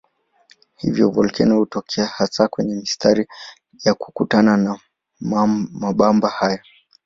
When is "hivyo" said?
0.75-1.09